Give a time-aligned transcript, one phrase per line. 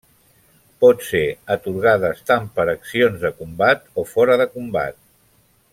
[0.85, 1.21] Pot ser
[1.55, 5.03] atorgades tant per accions de combat o fora de combat.